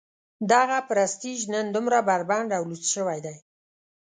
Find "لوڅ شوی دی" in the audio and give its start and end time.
2.69-3.35